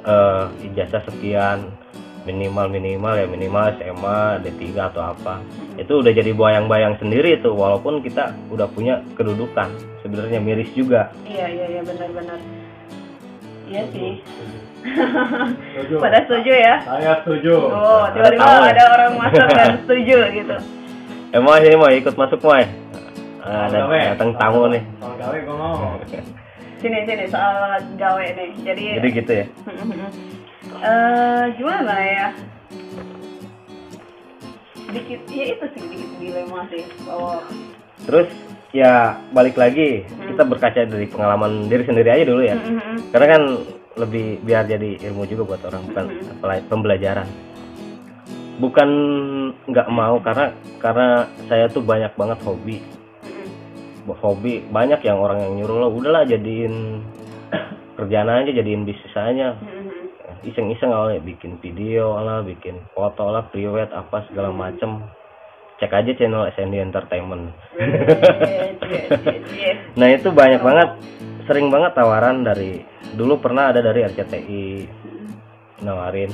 [0.00, 1.66] eh, ijazah sekian
[2.24, 5.42] minimal minimal ya minimal SMA D3 atau apa
[5.76, 9.68] itu udah jadi bayang-bayang sendiri tuh walaupun kita udah punya kedudukan
[10.00, 12.38] sebenarnya miris juga Iya iya iya benar-benar.
[13.64, 14.20] Iya sih.
[14.84, 15.94] Setuju.
[16.04, 16.74] Pada setuju ya.
[16.84, 17.54] Saya setuju.
[17.72, 18.72] Oh, tiba-tiba ya.
[18.76, 20.56] ada orang masuk dan setuju gitu.
[21.34, 22.62] Emang ini mau ikut masuk Moy
[23.44, 24.00] ada Gawe.
[24.16, 25.76] datang tamu nih Soal gawe gue mau.
[26.84, 28.50] Sini sini soal gawe nih.
[28.60, 29.46] Jadi, jadi gitu ya
[30.84, 32.28] eh gimana ya?
[34.84, 37.42] Dikit, ya itu sih dikit dilema sih bahwa
[38.04, 38.28] terus
[38.70, 42.54] ya balik lagi kita berkaca dari pengalaman diri sendiri aja dulu ya
[43.10, 43.42] karena kan
[43.96, 46.04] lebih biar jadi ilmu juga buat orang bukan
[46.36, 47.26] apalagi pembelajaran
[48.58, 48.88] bukan
[49.66, 52.78] nggak mau karena karena saya tuh banyak banget hobi.
[54.04, 57.00] Hobi banyak yang orang yang nyuruh lo udahlah jadiin
[57.96, 59.56] kerjaan aja jadiin bisnis aja.
[60.44, 65.00] Iseng-iseng awalnya bikin video lah bikin foto lah priwet apa segala macem.
[65.80, 67.50] Cek aja channel SND Entertainment.
[69.94, 70.90] Nah itu banyak banget
[71.46, 72.82] sering banget tawaran dari
[73.14, 74.66] dulu pernah ada dari RCTI
[75.86, 76.30] nawarin.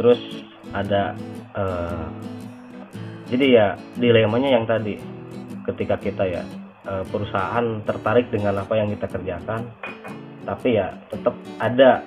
[0.00, 0.20] Terus
[0.70, 1.14] ada
[1.56, 2.06] eh,
[3.30, 3.66] jadi ya
[3.98, 4.98] dilemanya yang tadi
[5.66, 6.42] ketika kita ya
[6.86, 9.66] eh, perusahaan tertarik dengan apa yang kita kerjakan
[10.46, 12.02] tapi ya tetap ada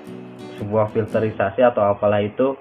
[0.58, 2.58] sebuah filterisasi atau apalah itu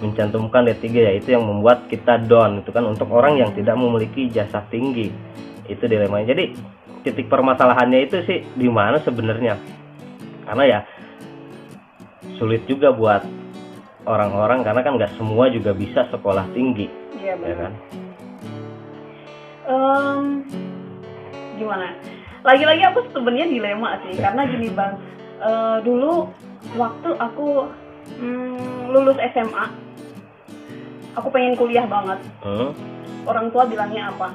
[0.00, 4.62] mencantumkan D3 yaitu yang membuat kita down itu kan untuk orang yang tidak memiliki jasa
[4.68, 5.08] tinggi
[5.68, 6.36] itu dilemanya.
[6.36, 6.44] Jadi
[7.04, 9.56] titik permasalahannya itu sih di mana sebenarnya?
[10.44, 10.80] Karena ya
[12.36, 13.24] sulit juga buat
[14.08, 17.58] orang-orang karena kan nggak semua juga bisa sekolah tinggi Iya ya benar.
[17.60, 17.72] kan
[19.68, 20.48] Em,
[21.60, 21.92] gimana?
[22.40, 24.96] Lagi-lagi aku sebenarnya dilema sih karena gini bang,
[25.38, 26.26] Eh, dulu
[26.74, 27.70] waktu aku
[28.18, 29.64] mm, lulus SMA,
[31.14, 32.18] aku pengen kuliah banget.
[32.42, 32.74] Hmm,
[33.22, 34.34] Orang tua bilangnya apa?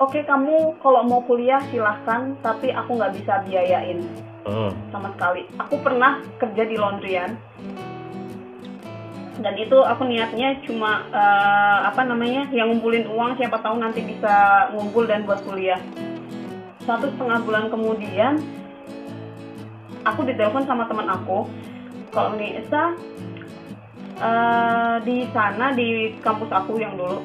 [0.00, 4.02] Oke kamu kalau mau kuliah silahkan, tapi aku nggak bisa biayain
[4.42, 5.46] hmm, sama sekali.
[5.60, 7.38] Aku pernah kerja di laundryan
[9.38, 14.68] dan itu aku niatnya cuma eh, apa namanya yang ngumpulin uang siapa tahu nanti bisa
[14.74, 15.78] ngumpul dan buat kuliah.
[16.82, 18.42] Satu setengah bulan kemudian
[20.02, 21.46] aku ditelepon sama teman aku
[22.10, 22.98] kalau Nisa
[24.18, 27.22] eh, di sana di kampus aku yang dulu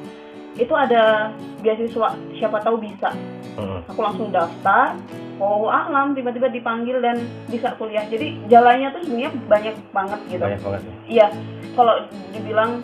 [0.54, 1.34] itu ada
[1.66, 3.10] beasiswa siapa tahu bisa.
[3.54, 3.86] Hmm.
[3.86, 4.98] aku langsung daftar
[5.38, 8.06] oh alam tiba-tiba dipanggil dan bisa kuliah.
[8.06, 10.42] Jadi jalannya tuh sebenarnya banyak banget gitu.
[10.42, 10.94] Banyak banget ya.
[11.06, 11.28] iya
[11.74, 12.82] kalau dibilang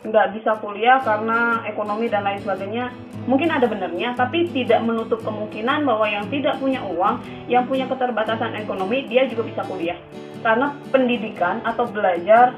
[0.00, 2.88] nggak bisa kuliah karena ekonomi dan lain sebagainya
[3.28, 7.20] mungkin ada benernya tapi tidak menutup kemungkinan bahwa yang tidak punya uang
[7.52, 9.98] yang punya keterbatasan ekonomi dia juga bisa kuliah.
[10.40, 12.56] Karena pendidikan atau belajar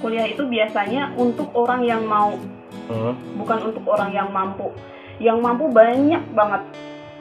[0.00, 2.32] kuliah itu biasanya untuk orang yang mau
[2.88, 4.72] Hmm, bukan untuk orang yang mampu.
[5.20, 6.64] Yang mampu banyak banget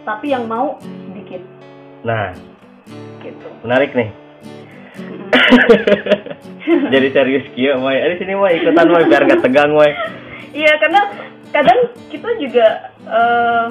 [0.07, 1.43] tapi yang mau sedikit
[2.07, 2.31] nah.
[3.19, 3.47] Gitu.
[3.67, 4.09] Menarik nih.
[6.93, 9.91] jadi serius kia Moy ada sini Moy ikutan Moy biar nggak tegang Moy
[10.57, 11.01] Iya karena
[11.51, 12.67] kadang kita juga
[13.05, 13.65] eh,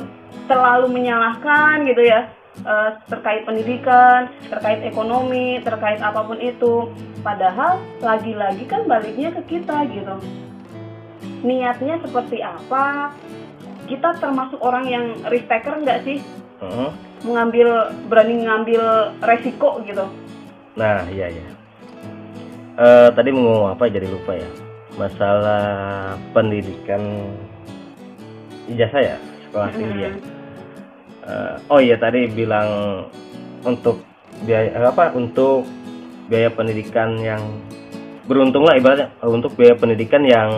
[0.46, 2.30] terlalu menyalahkan gitu ya
[2.62, 6.94] eh, terkait pendidikan, terkait ekonomi, terkait apa pun itu.
[7.26, 10.16] Padahal lagi-lagi kan baliknya ke kita gitu.
[11.42, 13.12] Niatnya seperti apa?
[13.86, 16.18] Kita termasuk orang yang risk taker nggak sih?
[16.62, 16.94] Hmm.
[17.26, 18.82] Mengambil berani ngambil
[19.24, 20.06] resiko gitu.
[20.76, 21.55] Nah, iya ya.
[22.76, 24.50] Eh tadi mau ngomong apa jadi lupa ya.
[25.00, 25.64] Masalah
[26.36, 27.00] pendidikan
[28.68, 29.16] ijazah ya,
[29.48, 30.12] sekolah tinggi ya.
[31.26, 32.68] Eh, oh iya tadi bilang
[33.66, 34.04] untuk
[34.46, 35.66] biaya eh, apa untuk
[36.30, 37.42] biaya pendidikan yang
[38.30, 40.50] beruntung lah ibaratnya untuk biaya pendidikan yang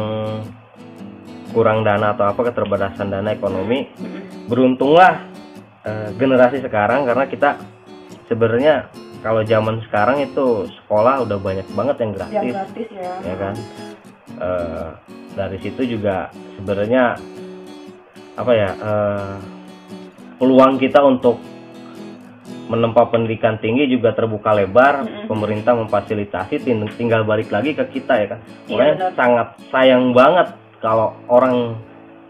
[1.57, 3.88] kurang dana atau apa keterbatasan dana ekonomi
[4.44, 5.24] beruntunglah
[5.88, 7.57] eh, generasi sekarang karena kita
[8.28, 8.92] sebenarnya
[9.29, 13.12] kalau zaman sekarang itu sekolah udah banyak banget yang Yang gratis gratis ya.
[13.23, 13.55] ya kan
[14.38, 14.88] Eh,
[15.35, 17.19] dari situ juga sebenarnya
[18.35, 19.35] apa ya eh,
[20.38, 21.43] peluang kita untuk
[22.69, 25.27] menempa pendidikan tinggi juga terbuka lebar Mm-mm.
[25.27, 30.49] pemerintah memfasilitasi ting- tinggal balik lagi ke kita ya kan Iya, Makanya sangat sayang banget
[30.79, 31.81] kalau orang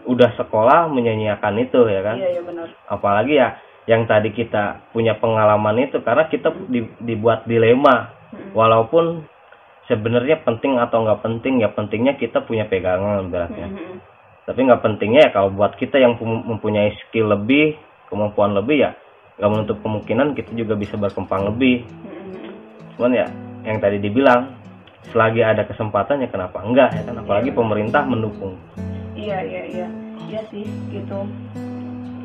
[0.03, 2.67] udah sekolah menyanyiakan itu ya kan Iya, iya benar.
[2.87, 3.53] apalagi ya
[3.89, 8.53] yang tadi kita punya pengalaman itu karena kita di- dibuat dilema Mm-mm.
[8.53, 9.25] walaupun
[9.89, 13.97] sebenarnya penting atau nggak penting ya pentingnya kita punya pegangan beratnya Mm-mm.
[14.45, 17.81] tapi nggak pentingnya ya kalau buat kita yang mempunyai skill lebih
[18.13, 18.91] kemampuan lebih ya
[19.41, 22.53] nggak menutup kemungkinan kita juga bisa berkembang lebih Mm-mm.
[22.93, 23.27] cuman ya
[23.65, 24.53] yang tadi dibilang
[25.09, 28.53] selagi ada kesempatan ya kenapa enggak ya kan apalagi pemerintah mendukung
[29.19, 29.87] Iya, iya, iya.
[30.31, 31.27] Iya sih, gitu.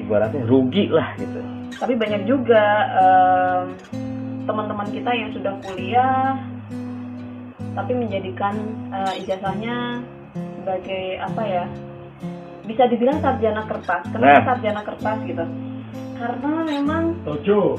[0.04, 1.40] Ibaratnya rugi lah gitu
[1.74, 2.62] Tapi banyak juga
[2.94, 3.64] em,
[4.44, 6.38] teman-teman kita yang sudah kuliah
[7.74, 8.54] tapi menjadikan
[8.92, 9.98] eh, ijazahnya
[10.62, 11.64] sebagai apa ya?
[12.64, 14.06] Bisa dibilang sarjana kertas.
[14.08, 14.44] Kenapa Nah.
[14.46, 15.44] sarjana kertas gitu?
[16.14, 17.74] Karena memang Tujuh.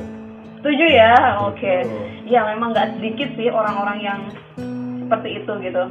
[0.60, 1.74] setuju ya, oke.
[1.82, 2.28] Tujuh.
[2.28, 4.20] Ya memang nggak sedikit sih orang-orang yang
[5.00, 5.84] seperti itu gitu.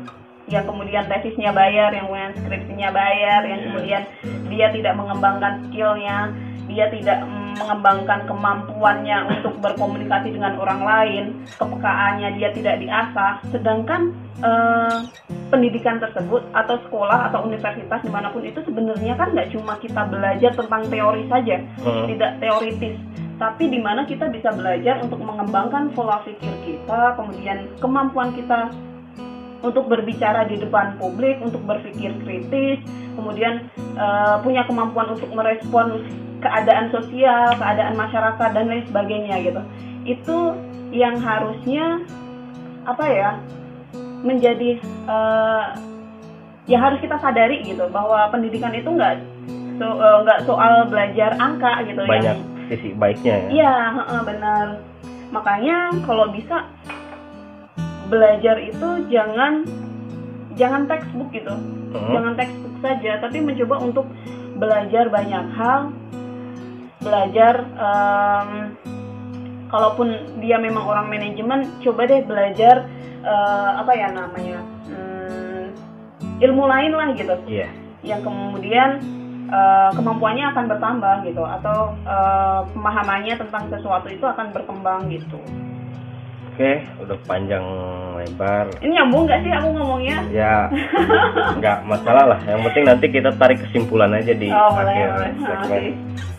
[0.44, 3.66] Yang kemudian tesisnya bayar, yang kemudian skripsinya bayar, yang Iya.
[3.66, 4.03] kemudian
[4.55, 6.31] dia tidak mengembangkan skillnya,
[6.71, 11.25] dia tidak mengembangkan kemampuannya untuk berkomunikasi dengan orang lain,
[11.59, 13.43] kepekaannya dia tidak diasah.
[13.53, 14.99] Sedangkan eh,
[15.53, 20.03] pendidikan tersebut atau sekolah atau universitas di mana pun itu sebenarnya kan nggak cuma kita
[20.11, 22.07] belajar tentang teori saja, Hmm.
[22.11, 22.97] tidak teoritis,
[23.38, 28.71] tapi di mana kita bisa belajar untuk mengembangkan pola pikir kita, kemudian kemampuan kita
[29.64, 32.85] untuk berbicara di depan publik, untuk berpikir kritis,
[33.16, 36.05] kemudian eh, punya kemampuan untuk merespon
[36.44, 39.62] keadaan sosial, keadaan masyarakat dan lain sebagainya gitu.
[40.05, 40.38] Itu
[40.92, 42.05] yang harusnya
[42.85, 43.31] apa ya
[44.20, 45.64] menjadi eh,
[46.68, 49.24] ya harus kita sadari gitu bahwa pendidikan itu nggak
[49.81, 54.66] so, eh, nggak soal belajar angka gitu banyak yang sisi baiknya ya Iya, heeh, benar.
[55.33, 56.64] Makanya kalau bisa
[58.09, 59.64] belajar itu jangan
[60.55, 61.55] jangan textbook gitu.
[61.95, 62.11] Mhm.
[62.14, 64.07] Jangan textbook saja, tapi mencoba untuk
[64.59, 65.81] belajar banyak hal.
[67.03, 68.51] Belajar em,
[69.69, 72.87] kalaupun dia memang orang manajemen, coba deh belajar
[73.25, 74.62] eh, apa ya namanya?
[74.88, 75.64] hmm,
[76.43, 77.69] ilmu lain lah gitu iya
[78.05, 79.01] yang kemudian
[79.49, 85.40] eh, kemampuannya akan bertambah gitu atau eh, pemahamannya tentang sesuatu itu akan berkembang gitu.
[86.55, 87.64] Oke udah panjang
[88.17, 90.19] lebar Ini nyambung nggak sih aku ngomongnya?
[90.31, 90.71] ya
[91.59, 95.31] nggak masalah lah yang penting nanti kita tarik kesimpulan aja di Oh, akhir boleh.
[95.35, 95.90] Ah, segmen oke.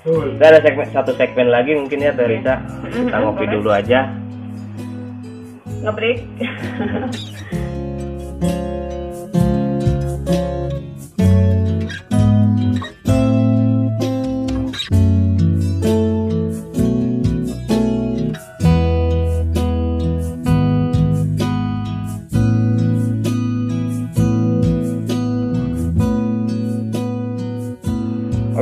[0.05, 0.25] Betul.
[0.31, 4.07] kita ada segmen satu segmen lagi mungkin ya Teresa kita ngopi dulu aja
[5.77, 6.17] Ngebreak.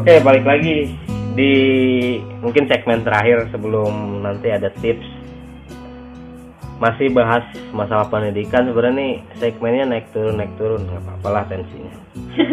[0.04, 1.00] Oke, balik lagi
[1.32, 1.54] di
[2.44, 5.08] mungkin segmen terakhir sebelum nanti ada tips.
[6.76, 11.96] Masih bahas masalah pendidikan sebenarnya nih segmennya naik turun naik turun nggak apa-apa lah tensinya.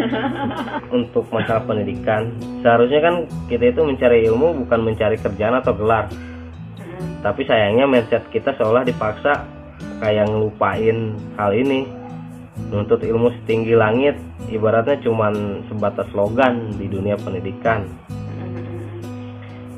[0.95, 2.31] Untuk masalah pendidikan,
[2.63, 3.15] seharusnya kan
[3.51, 6.07] kita itu mencari ilmu bukan mencari kerjaan atau gelar.
[7.19, 9.43] Tapi sayangnya mindset kita seolah dipaksa
[9.99, 11.83] kayak ngelupain hal ini.
[12.51, 14.19] Nuntut ilmu setinggi langit
[14.51, 17.87] ibaratnya cuman sebatas slogan di dunia pendidikan.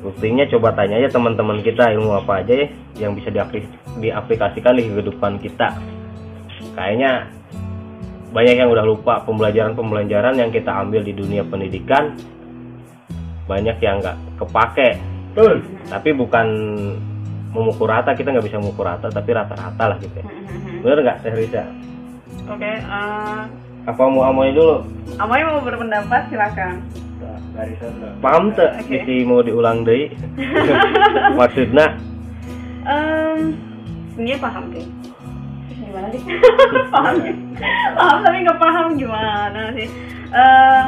[0.02, 2.68] Buktinya coba tanya aja teman-teman kita ilmu apa aja ya
[3.00, 3.70] yang bisa diapli-
[4.02, 5.80] diaplikasikan di kehidupan kita.
[6.74, 7.30] Kayaknya
[8.34, 12.18] banyak yang udah lupa pembelajaran-pembelajaran yang kita ambil di dunia pendidikan
[13.46, 14.98] banyak yang nggak kepake
[15.30, 15.62] Betul.
[15.86, 16.46] tapi bukan
[17.54, 20.26] memukul rata kita nggak bisa memukul rata tapi rata-rata lah gitu ya
[20.82, 21.62] bener nggak Teh Risa
[22.44, 23.40] Oke, eh,
[23.84, 24.80] apa mau amoi dulu
[25.20, 26.80] Amoy mau berpendapat silakan.
[28.18, 28.98] Paham tuh Oke.
[28.98, 30.10] Isi mau diulang deh
[31.38, 31.94] maksudnya
[32.84, 33.56] Em,
[34.12, 34.84] sebenarnya paham deh.
[35.72, 36.20] Gimana sih?
[36.94, 37.32] paham ya?
[37.96, 39.88] Paham tapi nggak paham gimana sih?
[40.28, 40.84] Eh,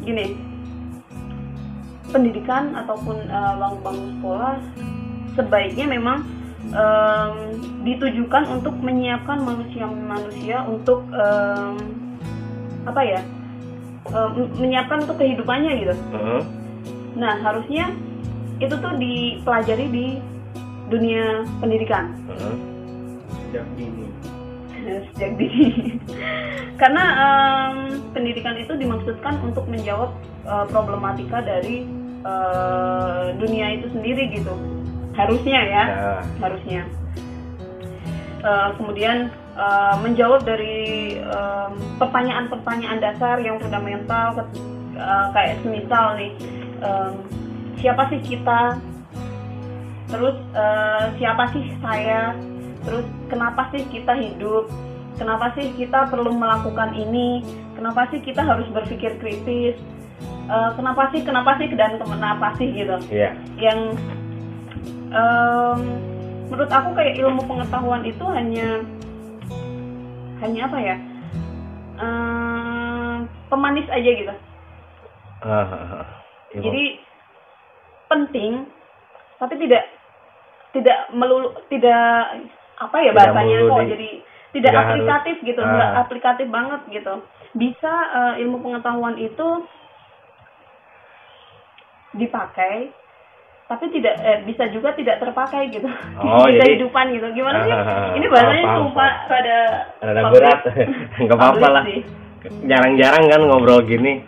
[0.00, 0.26] gini,
[2.08, 4.56] pendidikan ataupun eh, bangun-bangun sekolah
[5.36, 6.24] sebaiknya memang
[6.74, 7.34] em,
[7.86, 11.74] ditujukan untuk menyiapkan manusia-manusia untuk em,
[12.86, 13.20] apa ya?
[14.10, 15.94] em, menyiapkan untuk kehidupannya gitu.
[16.14, 16.42] Heeh.
[17.16, 17.90] Nah, harusnya
[18.60, 20.06] itu tuh dipelajari di
[20.88, 22.54] dunia pendidikan Heeh.
[23.50, 24.04] Sejak dini.
[25.12, 25.98] sejak dini.
[26.80, 27.76] Karena em,
[28.12, 30.12] pendidikan itu dimaksudkan untuk menjawab
[30.44, 31.88] eh, problematika dari
[32.22, 34.54] eh, dunia itu sendiri gitu.
[35.16, 36.82] Harusnya ya, Nah, harusnya.
[38.46, 41.18] Eh, kemudian eh, menjawab dari
[41.96, 44.44] pertanyaan-pertanyaan dasar yang fundamental
[44.94, 46.32] eh, kayak semisal nih
[46.84, 47.12] em,
[47.80, 48.76] siapa sih kita?
[50.12, 52.36] Terus eh, siapa sih saya?
[52.86, 54.70] Terus kenapa sih kita hidup?
[55.16, 57.40] Kenapa sih kita perlu melakukan ini?
[57.74, 59.76] Kenapa sih kita harus berpikir kritis?
[60.46, 62.96] Eh, kenapa sih kenapa sih dan kenapa sih gitu?
[63.10, 63.34] Iya.
[63.58, 63.98] Yang
[65.16, 65.78] em,
[66.46, 68.84] menurut aku kayak ilmu pengetahuan itu hanya
[70.38, 70.96] hanya apa ya
[71.96, 73.16] em,
[73.48, 74.34] pemanis aja gitu
[75.42, 76.04] ah.
[76.48, 76.84] Iya, jadi
[78.06, 78.52] penting
[79.36, 79.82] tapi tidak
[80.70, 82.36] tidak melulu tidak
[82.76, 84.22] apa ya Tidak bahasanya kok di- jadi tidak,
[84.54, 85.68] tidak harus- aplikatif gitu Ah.
[85.68, 87.14] nggak aplikatif banget gitu
[87.54, 89.48] bisa eh, ilmu pengetahuan itu
[92.12, 92.92] dipakai
[93.66, 95.90] tapi tidak eh, bisa juga tidak terpakai gitu.
[96.22, 97.26] Oh, di kehidupan gitu.
[97.34, 97.74] Gimana sih?
[97.74, 99.58] Ah, ini bahasanya paham, sumpah Rada
[99.98, 100.60] public- berat.
[101.26, 101.84] Nggak apa-apa lah.
[102.46, 104.22] jarang-jarang kan ngobrol gini.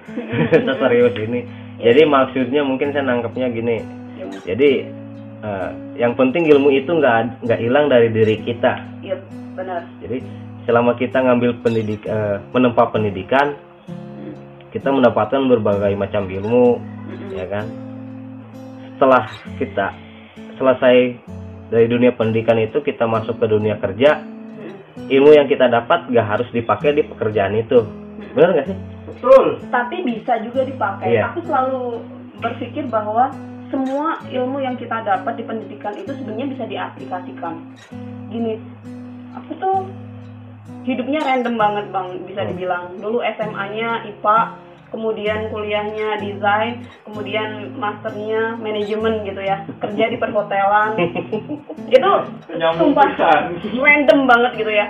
[0.50, 1.46] Serius ini.
[1.78, 3.78] Jadi maksudnya mungkin saya nangkepnya gini.
[4.18, 4.24] Ya,
[4.54, 4.70] jadi
[5.46, 8.82] eh, yang penting ilmu itu nggak nggak hilang dari diri kita.
[9.06, 9.22] Iya
[9.54, 9.86] benar.
[10.02, 10.18] Jadi
[10.66, 13.54] selama kita ngambil pendidik eh, menempa pendidikan
[14.68, 16.76] kita mendapatkan berbagai macam ilmu
[17.08, 17.32] Mm-mm.
[17.32, 17.87] ya kan
[18.98, 19.30] setelah
[19.62, 19.94] kita
[20.58, 20.96] selesai
[21.70, 24.18] dari dunia pendidikan itu kita masuk ke dunia kerja
[25.06, 27.86] ilmu yang kita dapat gak harus dipakai di pekerjaan itu
[28.34, 28.78] benar nggak sih
[29.18, 29.58] Betul.
[29.74, 31.18] tapi bisa juga dipakai.
[31.18, 31.34] Iya.
[31.34, 31.82] Aku selalu
[32.38, 33.34] berpikir bahwa
[33.66, 37.54] semua ilmu yang kita dapat di pendidikan itu sebenarnya bisa diaplikasikan.
[38.30, 38.54] Gini,
[39.34, 39.76] aku tuh
[40.86, 42.50] hidupnya random banget bang, bisa Hmm.
[42.54, 42.84] dibilang.
[43.02, 44.38] Dulu SMA-nya IPA,
[44.88, 50.96] kemudian kuliahnya desain, kemudian masternya manajemen gitu ya, kerja di perhotelan.
[51.96, 52.10] itu
[52.48, 53.08] sumpah
[53.84, 54.86] random banget gitu ya.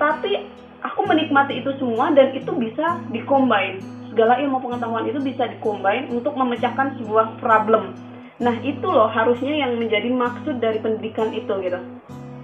[0.00, 0.48] Tapi
[0.82, 3.80] aku menikmati itu semua dan itu bisa dikombin.
[4.12, 7.96] Segala ilmu pengetahuan itu bisa dikombin untuk memecahkan sebuah problem.
[8.42, 11.80] Nah itu loh harusnya yang menjadi maksud dari pendidikan itu gitu.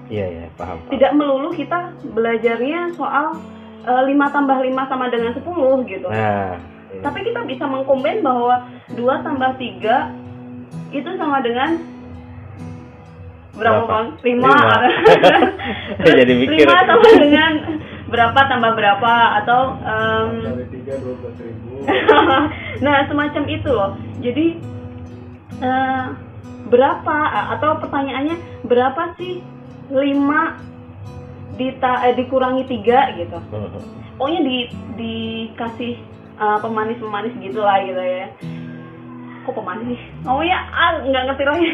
[0.09, 0.89] iya iya paham, paham.
[0.97, 3.37] Tidak melulu kita belajarnya soal
[3.85, 5.45] eh, 5 tambah 5 sama dengan 10
[5.85, 6.09] gitu.
[6.09, 6.57] nah.
[6.99, 11.79] Tapi kita bisa mengkombin bahwa 2 tambah 3 itu sama dengan
[13.59, 14.07] berapa bang?
[14.23, 14.55] 5 Lima.
[16.07, 16.67] Jadi mikir.
[16.67, 17.53] 5 sama dengan
[18.09, 19.13] berapa tambah berapa
[19.45, 19.77] atau
[21.37, 21.85] ribu.
[22.85, 23.93] nah semacam itu loh
[24.25, 24.57] jadi
[25.61, 26.07] eh,
[26.73, 27.17] berapa
[27.57, 29.45] atau pertanyaannya berapa sih
[29.93, 30.01] 5
[31.61, 33.81] dita, eh, dikurangi tiga gitu Mhm.
[34.17, 34.59] pokoknya di
[34.97, 35.95] dikasih
[36.39, 38.27] uh, pemanis-pemanis gitu lah gitu ya.
[39.45, 39.99] Kok pemanis?
[39.99, 41.71] Sih oh ya ah, nggak ngerti lagi.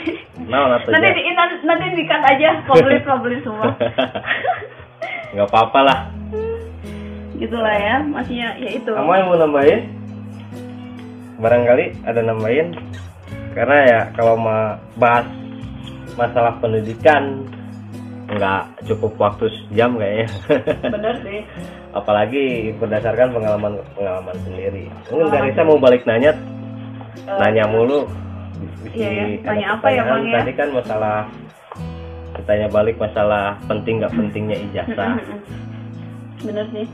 [0.49, 3.71] Atau nanti di, nanti, nanti dikat aja publish publish semua.
[5.35, 5.99] Nggak apa-apa lah.
[7.35, 8.91] Gitulah ya maksudnya ya itu.
[8.95, 9.81] Kamu yang mau nambahin?
[11.43, 12.69] Barangkali ada nambahin.
[13.51, 15.27] Karena ya kalau mau bahas
[16.15, 17.43] masalah pendidikan
[18.31, 20.27] nggak cukup waktu sejam kayaknya.
[20.95, 21.43] Bener sih
[21.95, 24.91] apalagi berdasarkan pengalaman pengalaman sendiri.
[25.09, 25.33] Mungkin Pengalaman.
[25.33, 26.33] Garisa mau balik nanya
[27.25, 28.05] Eh, nanya mulu.
[28.85, 29.25] Bisa Iya, ya.
[29.25, 30.03] ada Tanya apa ya.
[30.05, 30.35] Bang, ya?
[30.37, 31.17] tadi kan masalah
[32.35, 35.11] bertanya balik masalah penting nggak pentingnya ijazah.
[36.45, 36.87] Bener sih.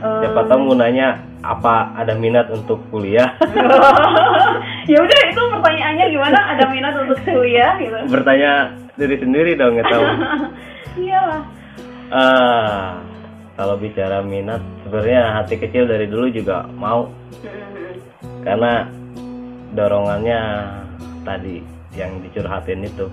[0.00, 1.08] Siapa Em, tahu mau nanya
[1.40, 3.28] apa ada minat untuk kuliah?
[4.90, 6.38] Ya udah itu pertanyaannya gimana?
[6.50, 7.94] Ada minat untuk kuliah gitu.
[8.10, 10.02] Bertanya diri sendiri dong nggak tahu.
[11.04, 11.42] Iyalah.
[12.10, 12.98] Ah
[13.60, 17.12] kalau bicara minat sebenarnya hati kecil dari dulu juga mau.
[18.40, 18.88] Karena
[19.76, 20.40] dorongannya
[21.28, 21.60] tadi
[21.92, 23.06] yang dicurhatin itu.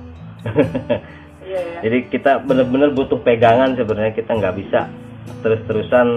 [1.47, 4.91] Iya ya jadi kita benar-benar butuh pegangan sebenarnya kita nggak bisa
[5.39, 6.07] terus-terusan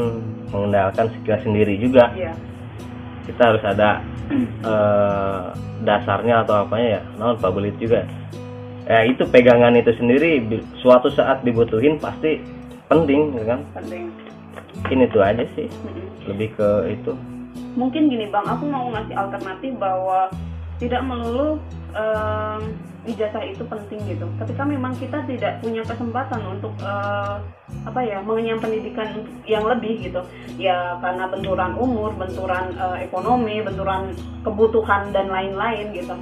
[0.51, 2.11] mengandalkan skill sendiri juga.
[2.15, 2.35] Iya.
[3.31, 4.03] Kita harus ada
[4.63, 5.43] eh,
[5.87, 8.07] dasarnya atau apanya ya non pabelit juga.
[8.91, 10.43] Ya itu pegangan itu sendiri
[10.83, 12.43] suatu saat dibutuhin pasti
[12.91, 13.61] penting ya kan?
[13.75, 14.20] Penting
[14.81, 15.69] mungkin itu aja sih.
[15.69, 16.09] Mm-mm.
[16.33, 17.13] lebih ke itu.
[17.77, 20.33] Mungkin gini bang aku mau ngasih alternatif bahwa
[20.81, 21.61] tidak melulu
[21.93, 22.75] em,
[23.07, 24.27] ijazah itu penting gitu.
[24.41, 27.37] Ketika memang kita tidak punya kesempatan untuk eh,
[27.87, 30.25] apa ya mengenyam pendidikan yang lebih gitu.
[30.57, 36.17] Ya karena benturan umur benturan eh, ekonomi benturan kebutuhan dan lain-lain gitu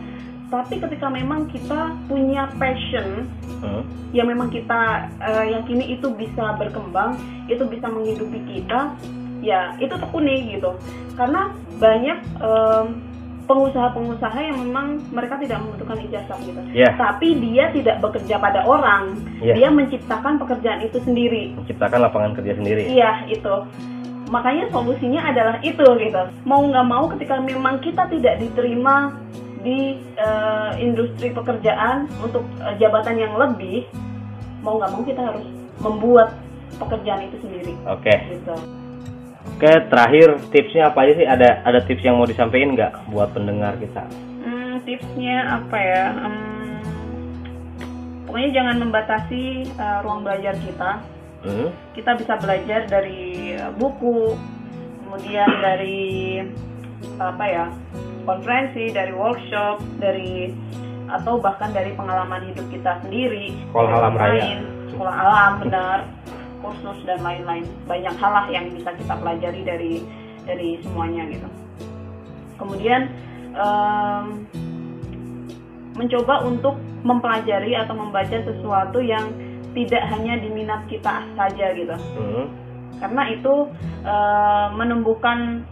[0.48, 3.82] tapi ketika memang kita punya passion Hmm.
[4.14, 7.18] yang memang kita eh, yakini itu bisa berkembang,
[7.50, 8.94] itu bisa menghidupi kita,
[9.42, 10.78] ya itu tekuni gitu.
[11.18, 12.86] Karena banyak em,
[13.48, 16.60] pengusaha-pengusaha yang memang mereka tidak membutuhkan ijazah gitu.
[16.70, 16.94] Ya.
[16.94, 19.58] Tapi dia tidak bekerja pada orang, Ya.
[19.58, 21.56] dia menciptakan pekerjaan itu sendiri.
[21.56, 23.54] menciptakan lapangan kerja sendiri Iya itu.
[24.28, 26.22] Makanya solusinya adalah itu gitu.
[26.44, 29.16] Mau nggak mau ketika memang kita tidak diterima
[29.60, 33.84] di eh, industri pekerjaan untuk eh, jabatan yang lebih,
[34.62, 35.46] mau nggak mau kita harus
[35.78, 36.34] membuat
[36.78, 37.72] pekerjaan itu sendiri.
[37.86, 38.54] oke Gitu.
[39.56, 43.74] oke terakhir tipsnya apa aja sih ada ada tips yang mau disampaikan nggak buat pendengar
[43.78, 44.04] kita
[44.38, 46.04] Hmm, tipsnya apa ya?
[46.14, 46.78] Hmm,
[48.24, 51.02] pokoknya jangan membatasi eh, ruang belajar kita.
[51.38, 51.70] Hmm?
[51.94, 54.34] kita bisa belajar dari uh, buku,
[55.06, 56.42] kemudian dari
[57.18, 57.66] apa ya
[58.28, 60.52] konferensi, dari workshop, dari
[61.08, 64.60] atau bahkan dari pengalaman hidup kita sendiri, Sekolah alam raya.
[64.92, 65.98] sekolah alam benar,
[66.60, 67.64] kursus dan lain-lain.
[67.88, 69.92] Banyak hal lah yang bisa kita pelajari dari
[70.44, 71.48] dari semuanya gitu.
[72.60, 73.08] Kemudian
[73.56, 74.44] em,
[75.96, 79.32] mencoba untuk mempelajari atau membaca sesuatu yang
[79.72, 82.46] tidak hanya di minat kita saja gitu Hmm?
[82.98, 83.54] karena itu
[84.02, 85.62] eh, menumbuhkan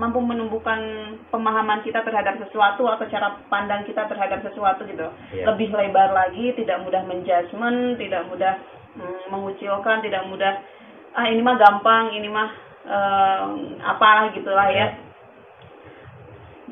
[0.00, 0.80] mampu menumbuhkan
[1.28, 5.04] pemahaman kita terhadap sesuatu atau cara pandang kita terhadap sesuatu gitu.
[5.36, 5.52] Iya.
[5.52, 8.56] lebih lebar lagi tidak mudah menjudgment tidak mudah
[8.96, 10.64] mm, mengucilkan tidak mudah
[11.12, 12.48] ah ini mah gampang ini mah
[12.88, 13.44] eh,
[13.84, 14.86] apa gitulah ya.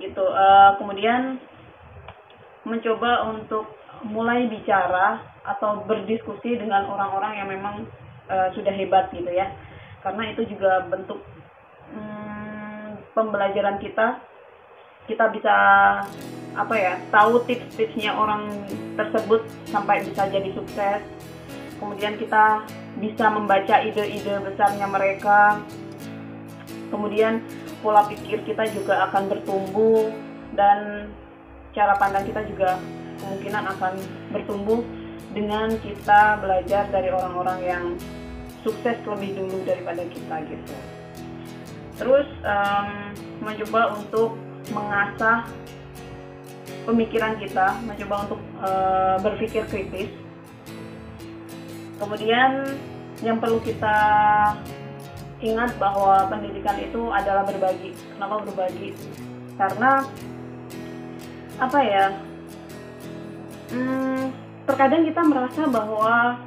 [0.00, 1.36] Gitu Eh, kemudian
[2.64, 3.68] mencoba untuk
[4.00, 7.84] mulai bicara atau berdiskusi dengan orang-orang yang memang
[8.32, 9.52] eh, sudah hebat gitu ya.
[10.00, 11.20] Karena itu juga bentuk
[13.12, 14.20] pembelajaran kita
[15.08, 15.54] kita bisa
[16.54, 18.50] apa ya tahu tips-tipsnya orang
[18.98, 21.00] tersebut sampai bisa jadi sukses
[21.78, 22.66] kemudian kita
[22.98, 25.62] bisa membaca ide-ide besarnya mereka
[26.90, 27.40] kemudian
[27.80, 30.10] pola pikir kita juga akan bertumbuh
[30.58, 31.08] dan
[31.70, 32.76] cara pandang kita juga
[33.22, 33.94] kemungkinan akan
[34.34, 34.82] bertumbuh
[35.30, 37.84] dengan kita belajar dari orang-orang yang
[38.66, 40.74] sukses lebih dulu daripada kita gitu.
[42.00, 42.88] Terus um,
[43.44, 44.40] mencoba untuk
[44.72, 45.44] mengasah
[46.88, 50.08] pemikiran kita, mencoba untuk uh, berpikir kritis.
[52.00, 52.64] Kemudian
[53.20, 53.96] yang perlu kita
[55.44, 57.92] ingat bahwa pendidikan itu adalah berbagi.
[58.16, 58.96] Kenapa berbagi?
[59.60, 60.00] Karena
[61.60, 62.06] apa ya?
[63.70, 64.32] Hmm,
[64.64, 66.40] terkadang kita merasa bahwa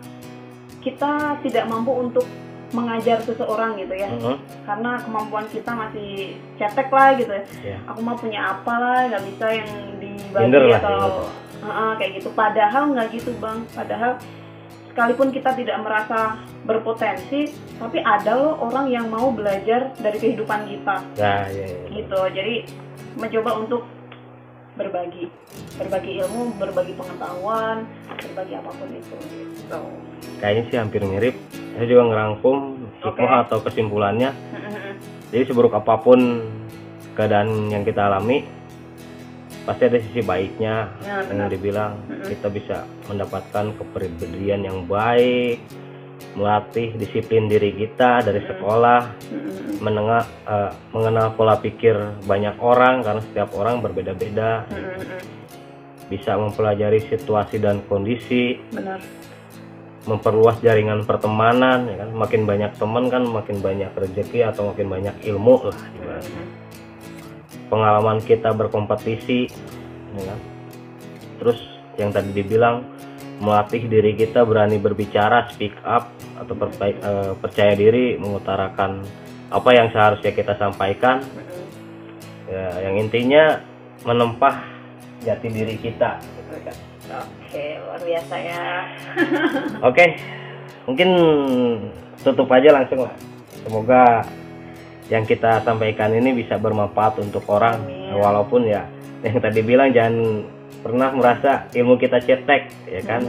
[0.82, 2.26] kita tidak mampu untuk
[2.74, 4.36] mengajar seseorang gitu ya Mhm.
[4.66, 6.10] karena kemampuan kita masih
[6.58, 7.78] cetek lah gitu ya Iya.
[7.86, 11.24] aku mau punya apa lah nggak bisa yang dibagi Minder lah, atau gitu.
[11.64, 14.12] Heeh, kayak gitu padahal nggak gitu bang padahal
[14.86, 16.20] sekalipun kita tidak merasa
[16.64, 21.88] berpotensi tapi ada loh orang yang mau belajar dari kehidupan kita Nah, iya, iya.
[21.94, 22.56] gitu jadi
[23.14, 23.86] mencoba untuk
[24.74, 25.30] berbagi
[25.76, 27.86] berbagi ilmu berbagi pengetahuan
[28.18, 29.18] berbagi apa pun itu
[29.54, 29.82] gitu
[30.40, 31.36] Kayaknya sih hampir mirip.
[31.74, 32.58] Saya juga ngerangkum
[33.02, 33.44] hikmah Oke.
[33.50, 34.30] atau kesimpulannya.
[35.34, 36.46] Jadi seburuk apa pun
[37.18, 38.46] keadaan yang kita alami,
[39.66, 40.94] pasti ada sisi baiknya.
[41.02, 41.98] Ya, yang dibilang
[42.30, 45.66] kita bisa mendapatkan kepribadian yang baik,
[46.38, 49.02] melatih disiplin diri kita dari sekolah,
[49.82, 51.98] menengah eh, mengenal pola pikir
[52.30, 54.70] banyak orang karena setiap orang berbeda-beda,
[56.06, 59.02] bisa mempelajari situasi dan kondisi, benar
[60.04, 62.10] memperluas jaringan pertemanan, ya kan?
[62.12, 65.80] Makin banyak teman kan makin banyak rezeki atau makin banyak ilmu lah.
[65.96, 66.44] ibaratnya.
[67.72, 69.48] Pengalaman kita berkompetisi,
[70.20, 70.40] ya kan?
[71.40, 71.60] Terus
[71.96, 72.84] yang tadi dibilang
[73.40, 79.04] melatih diri kita berani berbicara, speak up atau eh, percaya diri mengutarakan
[79.54, 81.24] apa yang seharusnya kita sampaikan.
[82.44, 83.64] Ya, yang intinya
[84.04, 84.62] menempah
[85.24, 86.20] jati diri kita.
[86.20, 86.78] gitu kan.
[87.54, 88.66] Oke luar biasa ya
[89.94, 90.18] Oke,
[90.90, 91.10] mungkin
[92.26, 93.14] tutup aja langsung lah.
[93.62, 94.26] Semoga
[95.12, 98.18] yang kita sampaikan ini bisa bermanfaat untuk orang, Amin.
[98.18, 98.88] walaupun ya
[99.22, 100.48] yang tadi bilang jangan
[100.82, 103.22] pernah merasa ilmu kita cetek, ya kan?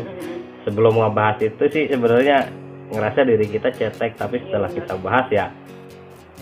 [0.65, 2.49] Sebelum ngebahas itu sih sebenarnya
[2.89, 5.47] ngerasa diri kita cetek, tapi setelah Iya, kita bahas ya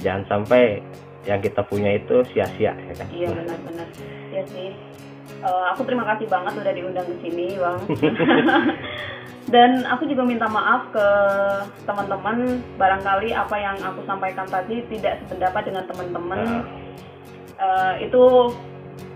[0.04, 0.84] jangan sampai
[1.26, 3.08] yang kita punya itu sia-sia, ya kan?
[3.10, 3.88] Iya benar-benar.
[4.30, 4.91] Ya sih.
[5.42, 7.80] Eh, aku terima kasih banget udah diundang ke sini, Bang.
[9.54, 11.06] Dan aku juga minta maaf ke
[11.82, 16.40] teman-teman barangkali apa yang aku sampaikan tadi tidak sependapat dengan teman-teman.
[16.46, 16.62] Nah.
[17.58, 18.22] Eh, itu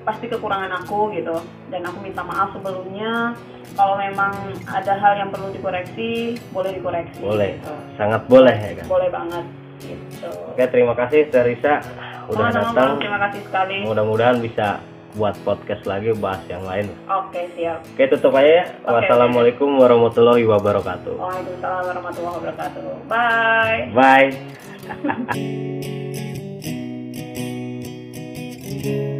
[0.03, 1.39] pasti kekurangan aku gitu.
[1.71, 3.39] Dan aku minta maaf sebelumnya
[3.79, 4.35] kalau memang
[4.67, 7.23] ada hal yang perlu dikoreksi, boleh dikoreksi.
[7.23, 7.75] Boleh, gitu.
[7.95, 8.87] sangat boleh ya kan?
[8.91, 9.45] Boleh banget
[9.79, 10.31] gitu.
[10.51, 11.85] Oke, terima kasih Teresa
[12.27, 12.91] udah Sama-sama, datang.
[12.99, 13.79] Terima kasih sekali.
[13.87, 14.83] Mudah-mudahan bisa
[15.17, 16.93] buat podcast lagi bahas yang lain.
[17.09, 17.81] Oke, siap.
[17.83, 18.65] Oke tutup aja ya.
[18.85, 21.17] Oke, Wassalamualaikum warahmatullahi wabarakatuh.
[21.17, 23.09] Waalaikumsalam warahmatullahi wabarakatuh.
[23.09, 23.91] Bye.
[23.97, 24.31] Bye.